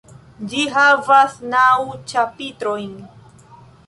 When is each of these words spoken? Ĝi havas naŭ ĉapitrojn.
Ĝi 0.51 0.61
havas 0.77 1.35
naŭ 1.55 1.65
ĉapitrojn. 2.13 2.97